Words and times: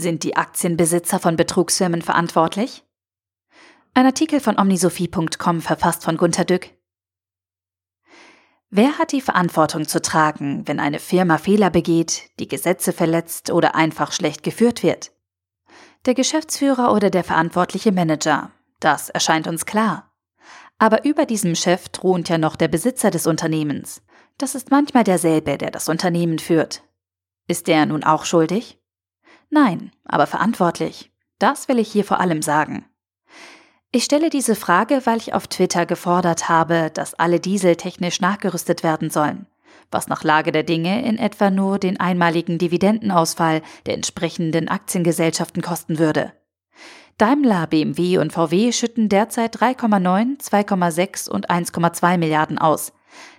Sind 0.00 0.24
die 0.24 0.34
Aktienbesitzer 0.34 1.18
von 1.20 1.36
Betrugsfirmen 1.36 2.00
verantwortlich? 2.00 2.84
Ein 3.92 4.06
Artikel 4.06 4.40
von 4.40 4.58
omnisophie.com 4.58 5.60
verfasst 5.60 6.04
von 6.04 6.16
Gunter 6.16 6.46
Dück. 6.46 6.70
Wer 8.70 8.96
hat 8.96 9.12
die 9.12 9.20
Verantwortung 9.20 9.86
zu 9.86 10.00
tragen, 10.00 10.66
wenn 10.66 10.80
eine 10.80 11.00
Firma 11.00 11.36
Fehler 11.36 11.68
begeht, 11.68 12.30
die 12.38 12.48
Gesetze 12.48 12.94
verletzt 12.94 13.50
oder 13.50 13.74
einfach 13.74 14.12
schlecht 14.12 14.42
geführt 14.42 14.82
wird? 14.82 15.12
Der 16.06 16.14
Geschäftsführer 16.14 16.94
oder 16.94 17.10
der 17.10 17.22
verantwortliche 17.22 17.92
Manager, 17.92 18.52
das 18.78 19.10
erscheint 19.10 19.46
uns 19.46 19.66
klar. 19.66 20.10
Aber 20.78 21.04
über 21.04 21.26
diesem 21.26 21.54
Chef 21.54 21.90
thront 21.90 22.30
ja 22.30 22.38
noch 22.38 22.56
der 22.56 22.68
Besitzer 22.68 23.10
des 23.10 23.26
Unternehmens. 23.26 24.00
Das 24.38 24.54
ist 24.54 24.70
manchmal 24.70 25.04
derselbe, 25.04 25.58
der 25.58 25.70
das 25.70 25.90
Unternehmen 25.90 26.38
führt. 26.38 26.84
Ist 27.48 27.66
der 27.66 27.84
nun 27.84 28.02
auch 28.02 28.24
schuldig? 28.24 28.79
Nein, 29.50 29.90
aber 30.04 30.26
verantwortlich. 30.26 31.10
Das 31.38 31.68
will 31.68 31.78
ich 31.78 31.90
hier 31.90 32.04
vor 32.04 32.20
allem 32.20 32.42
sagen. 32.42 32.84
Ich 33.92 34.04
stelle 34.04 34.30
diese 34.30 34.54
Frage, 34.54 35.02
weil 35.04 35.18
ich 35.18 35.34
auf 35.34 35.48
Twitter 35.48 35.84
gefordert 35.84 36.48
habe, 36.48 36.90
dass 36.94 37.14
alle 37.14 37.40
Diesel 37.40 37.74
technisch 37.74 38.20
nachgerüstet 38.20 38.84
werden 38.84 39.10
sollen, 39.10 39.46
was 39.90 40.06
nach 40.06 40.22
Lage 40.22 40.52
der 40.52 40.62
Dinge 40.62 41.04
in 41.04 41.18
etwa 41.18 41.50
nur 41.50 41.80
den 41.80 41.98
einmaligen 41.98 42.58
Dividendenausfall 42.58 43.62
der 43.86 43.94
entsprechenden 43.94 44.68
Aktiengesellschaften 44.68 45.60
kosten 45.60 45.98
würde. 45.98 46.32
Daimler, 47.18 47.66
BMW 47.66 48.18
und 48.18 48.32
VW 48.32 48.70
schütten 48.70 49.08
derzeit 49.08 49.56
3,9, 49.56 50.40
2,6 50.40 51.28
und 51.28 51.50
1,2 51.50 52.16
Milliarden 52.16 52.58
aus. 52.58 52.92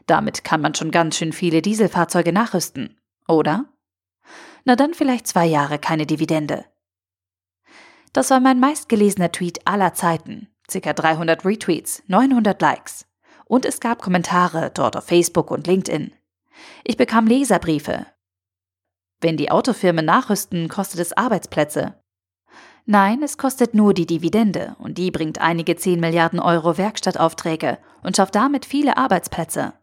Damit 0.05 0.43
kann 0.43 0.59
man 0.59 0.75
schon 0.75 0.91
ganz 0.91 1.15
schön 1.15 1.31
viele 1.31 1.61
Dieselfahrzeuge 1.61 2.33
nachrüsten, 2.33 2.99
oder? 3.27 3.65
Na 4.65 4.75
dann 4.75 4.93
vielleicht 4.93 5.27
zwei 5.27 5.45
Jahre 5.45 5.79
keine 5.79 6.05
Dividende. 6.05 6.65
Das 8.13 8.29
war 8.29 8.39
mein 8.39 8.59
meistgelesener 8.59 9.31
Tweet 9.31 9.65
aller 9.65 9.93
Zeiten. 9.93 10.49
Circa 10.69 10.93
300 10.93 11.45
Retweets, 11.45 12.03
900 12.07 12.61
Likes. 12.61 13.05
Und 13.45 13.65
es 13.65 13.79
gab 13.79 14.01
Kommentare 14.01 14.71
dort 14.73 14.95
auf 14.95 15.05
Facebook 15.05 15.51
und 15.51 15.67
LinkedIn. 15.67 16.13
Ich 16.83 16.97
bekam 16.97 17.27
Leserbriefe. 17.27 18.05
Wenn 19.19 19.37
die 19.37 19.51
Autofirmen 19.51 20.05
nachrüsten, 20.05 20.67
kostet 20.67 20.99
es 20.99 21.13
Arbeitsplätze. 21.13 21.95
Nein, 22.85 23.21
es 23.21 23.37
kostet 23.37 23.73
nur 23.73 23.93
die 23.93 24.07
Dividende 24.07 24.75
und 24.79 24.97
die 24.97 25.11
bringt 25.11 25.39
einige 25.39 25.75
10 25.75 25.99
Milliarden 25.99 26.39
Euro 26.39 26.77
Werkstattaufträge 26.77 27.77
und 28.03 28.17
schafft 28.17 28.35
damit 28.35 28.65
viele 28.65 28.97
Arbeitsplätze. 28.97 29.73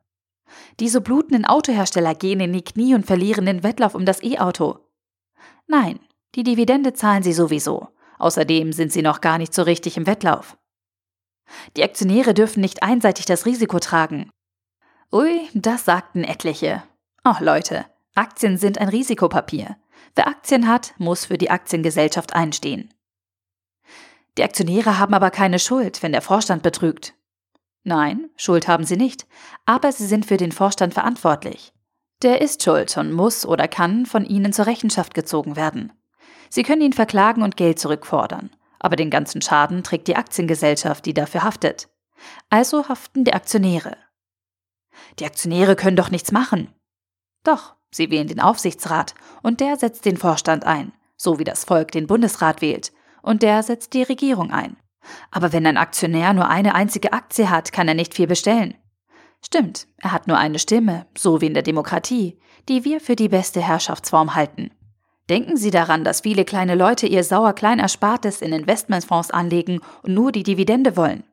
Diese 0.81 1.01
blutenden 1.01 1.45
Autohersteller 1.45 2.15
gehen 2.15 2.41
in 2.41 2.53
die 2.53 2.65
Knie 2.65 2.95
und 2.95 3.07
verlieren 3.07 3.47
den 3.47 3.63
Wettlauf 3.63 3.95
um 3.95 4.05
das 4.05 4.23
E-Auto. 4.23 4.79
Nein, 5.67 6.01
die 6.35 6.43
Dividende 6.43 6.95
zahlen 6.95 7.23
sie 7.23 7.33
sowieso. 7.33 7.89
Außerdem 8.19 8.73
sind 8.73 8.93
sie 8.93 9.03
noch 9.03 9.21
gar 9.21 9.39
nicht 9.39 9.55
so 9.55 9.63
richtig 9.63 9.97
im 9.97 10.07
Wettlauf. 10.07 10.57
Die 11.77 11.85
Aktionäre 11.85 12.35
dürfen 12.35 12.61
nicht 12.61 12.83
einseitig 12.83 13.27
das 13.27 13.47
Risiko 13.47 13.79
tragen. 13.79 14.31
Ui, 15.13 15.49
das 15.55 15.85
sagten 15.85 16.25
etliche. 16.25 16.83
Oh 17.25 17.37
Leute, 17.41 17.87
Aktien 18.15 18.59
sind 18.59 18.79
ein 18.79 18.89
Risikopapier. 18.89 19.77
Wer 20.15 20.29
Aktien 20.29 20.69
hat, 20.69 20.95
muss 20.99 21.27
für 21.27 21.39
die 21.39 21.51
Aktiengesellschaft 21.51 22.35
einstehen. 22.35 22.93
Die 24.37 24.45
Aktionäre 24.45 24.99
haben 24.99 25.15
aber 25.15 25.31
keine 25.31 25.59
Schuld, 25.59 26.03
wenn 26.03 26.13
der 26.13 26.23
Vorstand 26.23 26.63
betrügt. 26.63 27.15
Nein, 27.89 28.29
Schuld 28.37 28.69
haben 28.69 28.85
sie 28.85 28.99
nicht, 28.99 29.27
aber 29.65 29.93
sie 29.93 30.07
sind 30.07 30.27
für 30.27 30.37
den 30.37 30.53
Vorstand 30.53 30.93
verantwortlich. 30.93 31.73
Der 32.21 32.43
ist 32.43 32.63
schuld 32.63 32.95
und 32.99 33.15
muss 33.15 33.47
oder 33.47 33.67
kann 33.67 34.05
von 34.05 34.27
ihnen 34.27 34.53
zur 34.53 34.67
Rechenschaft 34.67 35.15
gezogen 35.15 35.57
werden. 35.57 35.95
Sie 36.51 36.65
können 36.65 36.83
ihn 36.83 36.93
verklagen 36.93 37.43
und 37.43 37.57
Geld 37.57 37.79
zurückfordern, 37.79 38.51
aber 38.79 38.97
den 38.97 39.09
ganzen 39.09 39.41
Schaden 39.41 39.83
trägt 39.85 40.07
die 40.07 40.17
Aktiengesellschaft, 40.17 41.07
die 41.07 41.15
dafür 41.15 41.45
haftet. 41.45 41.89
Also 42.51 42.91
haften 42.91 43.25
die 43.25 43.33
Aktionäre. 43.33 43.97
Die 45.19 45.25
Aktionäre 45.25 45.75
können 45.75 45.97
doch 45.97 46.11
nichts 46.11 46.31
machen. 46.31 46.75
Doch, 47.43 47.75
sie 47.91 48.11
wählen 48.11 48.29
den 48.29 48.41
Aufsichtsrat 48.41 49.15
und 49.43 49.61
der 49.61 49.79
setzt 49.79 50.05
den 50.05 50.19
Vorstand 50.19 50.65
ein, 50.65 50.93
so 51.17 51.39
wie 51.39 51.45
das 51.45 51.65
Volk 51.65 51.93
den 51.93 52.07
Bundesrat 52.07 52.61
wählt, 52.61 52.93
und 53.23 53.43
der 53.43 53.63
setzt 53.63 53.95
die 53.95 54.03
Regierung 54.03 54.51
ein. 54.51 54.77
Aber 55.31 55.53
wenn 55.53 55.67
ein 55.67 55.77
Aktionär 55.77 56.33
nur 56.33 56.49
eine 56.49 56.75
einzige 56.75 57.13
Aktie 57.13 57.51
hat, 57.51 57.73
kann 57.73 57.89
er 57.89 57.95
nicht 57.95 58.15
viel 58.15 58.27
bestellen. 58.27 58.75
Stimmt, 59.45 59.87
er 59.99 60.13
hat 60.13 60.27
nur 60.27 60.37
eine 60.37 60.59
Stimme, 60.59 61.07
so 61.17 61.41
wie 61.41 61.47
in 61.47 61.55
der 61.55 61.63
Demokratie, 61.63 62.39
die 62.69 62.85
wir 62.85 63.01
für 63.01 63.17
die 63.17 63.29
beste 63.29 63.61
Herrschaftsform 63.61 64.35
halten. 64.35 64.71
Denken 65.31 65.57
Sie 65.57 65.71
daran, 65.71 66.05
dass 66.05 66.23
viele 66.23 66.45
kleine 66.45 66.75
Leute 66.75 67.07
ihr 67.07 67.23
sauer 67.23 67.53
klein 67.53 67.79
Erspartes 67.79 68.41
in 68.41 68.53
Investmentfonds 68.53 69.31
anlegen 69.31 69.81
und 70.03 70.15
nur 70.15 70.33
die 70.33 70.43
Dividende 70.43 70.97
wollen. 70.97 71.25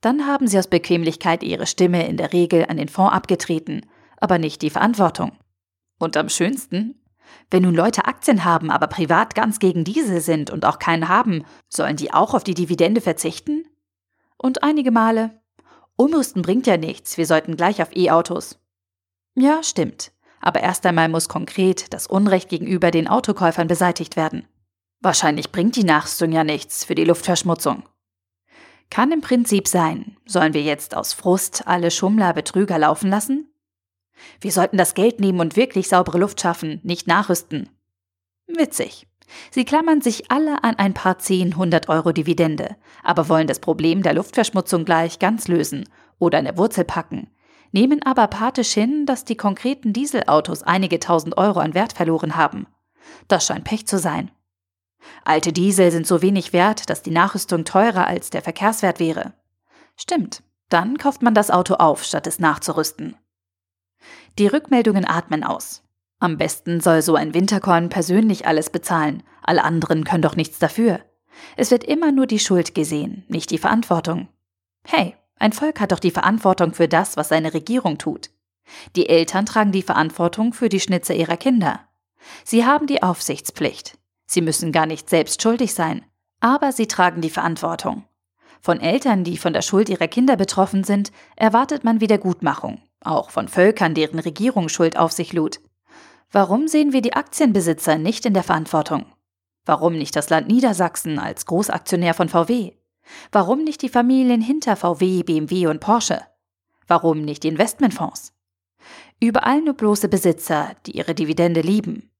Dann 0.00 0.26
haben 0.26 0.46
Sie 0.46 0.58
aus 0.58 0.68
Bequemlichkeit 0.68 1.42
Ihre 1.42 1.66
Stimme 1.66 2.06
in 2.06 2.18
der 2.18 2.34
Regel 2.34 2.66
an 2.68 2.76
den 2.76 2.88
Fonds 2.88 3.14
abgetreten, 3.14 3.86
aber 4.18 4.38
nicht 4.38 4.60
die 4.60 4.70
Verantwortung. 4.70 5.32
Und 5.98 6.16
am 6.16 6.28
schönsten, 6.28 7.00
wenn 7.50 7.62
nun 7.62 7.74
Leute 7.74 8.06
Aktien 8.06 8.44
haben, 8.44 8.70
aber 8.70 8.86
privat 8.86 9.34
ganz 9.34 9.58
gegen 9.58 9.84
diese 9.84 10.20
sind 10.20 10.50
und 10.50 10.64
auch 10.64 10.78
keinen 10.78 11.08
haben, 11.08 11.44
sollen 11.68 11.96
die 11.96 12.12
auch 12.12 12.34
auf 12.34 12.44
die 12.44 12.54
Dividende 12.54 13.00
verzichten? 13.00 13.64
Und 14.36 14.62
einige 14.62 14.90
Male, 14.90 15.40
Umrüsten 15.96 16.42
bringt 16.42 16.66
ja 16.66 16.76
nichts, 16.76 17.16
wir 17.16 17.26
sollten 17.26 17.56
gleich 17.56 17.80
auf 17.80 17.94
E-Autos. 17.94 18.58
Ja, 19.36 19.62
stimmt. 19.62 20.12
Aber 20.40 20.60
erst 20.60 20.84
einmal 20.84 21.08
muss 21.08 21.28
konkret 21.28 21.92
das 21.94 22.06
Unrecht 22.06 22.48
gegenüber 22.48 22.90
den 22.90 23.08
Autokäufern 23.08 23.66
beseitigt 23.66 24.16
werden. 24.16 24.46
Wahrscheinlich 25.00 25.52
bringt 25.52 25.76
die 25.76 25.84
Nachrüstung 25.84 26.32
ja 26.32 26.44
nichts 26.44 26.84
für 26.84 26.94
die 26.94 27.04
Luftverschmutzung. 27.04 27.84
Kann 28.90 29.12
im 29.12 29.20
Prinzip 29.22 29.68
sein, 29.68 30.16
sollen 30.26 30.54
wir 30.54 30.62
jetzt 30.62 30.96
aus 30.96 31.12
Frust 31.12 31.66
alle 31.66 31.90
Schummler, 31.90 32.32
Betrüger 32.32 32.78
laufen 32.78 33.10
lassen? 33.10 33.53
Wir 34.40 34.52
sollten 34.52 34.76
das 34.76 34.94
Geld 34.94 35.20
nehmen 35.20 35.40
und 35.40 35.56
wirklich 35.56 35.88
saubere 35.88 36.18
Luft 36.18 36.40
schaffen, 36.40 36.80
nicht 36.82 37.06
nachrüsten. 37.06 37.68
Witzig. 38.46 39.06
Sie 39.50 39.64
klammern 39.64 40.00
sich 40.00 40.30
alle 40.30 40.62
an 40.64 40.76
ein 40.76 40.94
paar 40.94 41.18
10, 41.18 41.52
100 41.52 41.88
Euro 41.88 42.12
Dividende, 42.12 42.76
aber 43.02 43.28
wollen 43.28 43.46
das 43.46 43.58
Problem 43.58 44.02
der 44.02 44.14
Luftverschmutzung 44.14 44.84
gleich 44.84 45.18
ganz 45.18 45.48
lösen 45.48 45.88
oder 46.18 46.38
in 46.38 46.44
der 46.44 46.58
Wurzel 46.58 46.84
packen, 46.84 47.30
nehmen 47.72 48.02
aber 48.02 48.22
apathisch 48.22 48.72
hin, 48.72 49.06
dass 49.06 49.24
die 49.24 49.36
konkreten 49.36 49.92
Dieselautos 49.92 50.62
einige 50.62 51.00
tausend 51.00 51.36
Euro 51.38 51.60
an 51.60 51.74
Wert 51.74 51.92
verloren 51.92 52.36
haben. 52.36 52.66
Das 53.28 53.46
scheint 53.46 53.64
Pech 53.64 53.86
zu 53.86 53.98
sein. 53.98 54.30
Alte 55.24 55.52
Diesel 55.52 55.90
sind 55.90 56.06
so 56.06 56.22
wenig 56.22 56.52
wert, 56.52 56.88
dass 56.88 57.02
die 57.02 57.10
Nachrüstung 57.10 57.64
teurer 57.64 58.06
als 58.06 58.30
der 58.30 58.42
Verkehrswert 58.42 59.00
wäre. 59.00 59.34
Stimmt, 59.96 60.42
dann 60.68 60.98
kauft 60.98 61.22
man 61.22 61.34
das 61.34 61.50
Auto 61.50 61.74
auf, 61.74 62.04
statt 62.04 62.26
es 62.26 62.38
nachzurüsten. 62.38 63.16
Die 64.38 64.48
Rückmeldungen 64.48 65.08
atmen 65.08 65.44
aus. 65.44 65.82
Am 66.18 66.38
besten 66.38 66.80
soll 66.80 67.02
so 67.02 67.14
ein 67.14 67.34
Winterkorn 67.34 67.88
persönlich 67.88 68.46
alles 68.46 68.70
bezahlen, 68.70 69.22
alle 69.42 69.62
anderen 69.62 70.04
können 70.04 70.22
doch 70.22 70.34
nichts 70.34 70.58
dafür. 70.58 71.00
Es 71.56 71.70
wird 71.70 71.84
immer 71.84 72.10
nur 72.10 72.26
die 72.26 72.40
Schuld 72.40 72.74
gesehen, 72.74 73.24
nicht 73.28 73.50
die 73.50 73.58
Verantwortung. 73.58 74.28
Hey, 74.86 75.14
ein 75.38 75.52
Volk 75.52 75.80
hat 75.80 75.92
doch 75.92 76.00
die 76.00 76.10
Verantwortung 76.10 76.74
für 76.74 76.88
das, 76.88 77.16
was 77.16 77.28
seine 77.28 77.54
Regierung 77.54 77.98
tut. 77.98 78.30
Die 78.96 79.08
Eltern 79.08 79.46
tragen 79.46 79.72
die 79.72 79.82
Verantwortung 79.82 80.52
für 80.52 80.68
die 80.68 80.80
Schnitze 80.80 81.14
ihrer 81.14 81.36
Kinder. 81.36 81.80
Sie 82.42 82.64
haben 82.64 82.86
die 82.86 83.02
Aufsichtspflicht. 83.02 83.98
Sie 84.26 84.40
müssen 84.40 84.72
gar 84.72 84.86
nicht 84.86 85.10
selbst 85.10 85.42
schuldig 85.42 85.74
sein, 85.74 86.04
aber 86.40 86.72
sie 86.72 86.88
tragen 86.88 87.20
die 87.20 87.30
Verantwortung. 87.30 88.04
Von 88.62 88.80
Eltern, 88.80 89.22
die 89.22 89.36
von 89.36 89.52
der 89.52 89.62
Schuld 89.62 89.90
ihrer 89.90 90.08
Kinder 90.08 90.36
betroffen 90.36 90.82
sind, 90.82 91.12
erwartet 91.36 91.84
man 91.84 92.00
Wiedergutmachung 92.00 92.80
auch 93.06 93.30
von 93.30 93.48
Völkern, 93.48 93.94
deren 93.94 94.18
Regierung 94.18 94.68
Schuld 94.68 94.96
auf 94.96 95.12
sich 95.12 95.32
lud. 95.32 95.60
Warum 96.30 96.66
sehen 96.66 96.92
wir 96.92 97.00
die 97.00 97.14
Aktienbesitzer 97.14 97.96
nicht 97.96 98.26
in 98.26 98.34
der 98.34 98.42
Verantwortung? 98.42 99.06
Warum 99.64 99.94
nicht 99.94 100.16
das 100.16 100.30
Land 100.30 100.48
Niedersachsen 100.48 101.18
als 101.18 101.46
Großaktionär 101.46 102.12
von 102.12 102.28
VW? 102.28 102.72
Warum 103.32 103.64
nicht 103.64 103.82
die 103.82 103.88
Familien 103.88 104.40
hinter 104.40 104.76
VW, 104.76 105.22
BMW 105.22 105.68
und 105.68 105.80
Porsche? 105.80 106.22
Warum 106.86 107.22
nicht 107.22 107.44
die 107.44 107.48
Investmentfonds? 107.48 108.32
Überall 109.20 109.62
nur 109.62 109.74
bloße 109.74 110.08
Besitzer, 110.08 110.72
die 110.86 110.96
ihre 110.96 111.14
Dividende 111.14 111.60
lieben. 111.60 112.10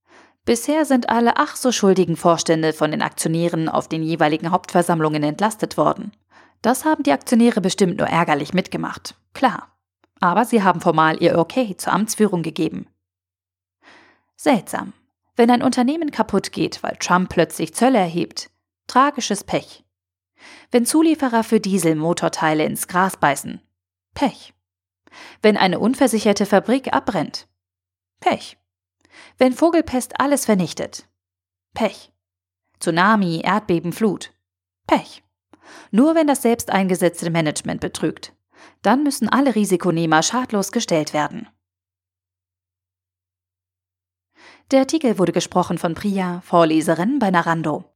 Bisher 0.45 0.85
sind 0.85 1.09
alle 1.09 1.37
ach 1.37 1.57
so 1.57 1.73
schuldigen 1.73 2.17
Vorstände 2.17 2.73
von 2.73 2.91
den 2.91 3.03
Aktionären 3.03 3.69
auf 3.69 3.89
den 3.89 4.03
jeweiligen 4.03 4.51
Hauptversammlungen 4.51 5.23
entlastet 5.23 5.77
worden. 5.77 6.13
Das 6.63 6.85
haben 6.85 7.03
die 7.03 7.13
Aktionäre 7.13 7.61
bestimmt 7.61 7.99
nur 7.99 8.09
ärgerlich 8.09 8.55
mitgemacht. 8.55 9.17
Klar 9.33 9.74
aber 10.25 10.45
sie 10.45 10.63
haben 10.63 10.81
formal 10.81 11.23
ihr 11.23 11.39
Okay 11.39 11.77
zur 11.77 11.93
Amtsführung 11.93 12.43
gegeben. 12.43 12.87
Seltsam. 14.37 14.93
Wenn 15.37 15.51
ein 15.51 15.63
Unternehmen 15.63 16.11
kaputt 16.11 16.53
geht, 16.53 16.83
weil 16.83 16.97
Trump 16.97 17.29
plötzlich 17.29 17.75
Zölle 17.75 17.99
erhebt, 17.99 18.51
tragisches 18.87 19.45
Pech. 19.45 19.85
Wenn 20.71 20.87
Zulieferer 20.87 21.45
für 21.45 21.61
Dieselmotorteile 21.61 22.65
ins 22.65 22.89
Gras 22.89 23.17
beißen, 23.17 23.61
Pech. 24.15 24.55
Wenn 25.43 25.57
eine 25.57 25.79
unversicherte 25.79 26.47
Fabrik 26.47 26.93
abbrennt, 26.93 27.49
Pech. 28.21 28.57
Wenn 29.39 29.53
Vogelpest 29.53 30.21
alles 30.21 30.45
vernichtet, 30.45 31.09
Pech. 31.75 32.13
Tsunami, 32.81 33.43
Erdbeben, 33.45 33.93
Flut. 33.93 34.33
Pech. 34.87 35.23
Nur 35.91 36.15
wenn 36.15 36.27
das 36.27 36.43
selbst 36.43 36.71
eingesetzte 36.71 37.31
Management 37.31 37.81
betrügt. 37.81 38.33
Dann 38.83 39.03
müssen 39.03 39.29
alle 39.29 39.55
Risikonehmer 39.55 40.23
schadlos 40.23 40.73
gestellt 40.73 41.13
werden. 41.15 41.49
Der 44.71 44.81
Artikel 44.81 45.19
wurde 45.19 45.33
gesprochen 45.33 45.79
von 45.79 45.95
Priya, 45.95 46.41
Vorleserin 46.41 47.19
bei 47.19 47.31
Narando. 47.31 47.94